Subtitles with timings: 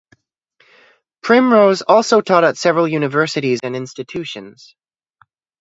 [1.21, 4.75] Primrose also taught at several universities and institutions.